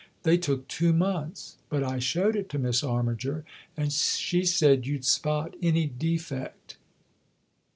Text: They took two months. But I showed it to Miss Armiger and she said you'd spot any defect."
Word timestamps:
They 0.23 0.35
took 0.35 0.67
two 0.67 0.93
months. 0.93 1.57
But 1.69 1.83
I 1.83 1.99
showed 1.99 2.35
it 2.35 2.49
to 2.49 2.57
Miss 2.57 2.83
Armiger 2.83 3.45
and 3.77 3.93
she 3.93 4.43
said 4.45 4.87
you'd 4.87 5.05
spot 5.05 5.53
any 5.61 5.85
defect." 5.85 6.77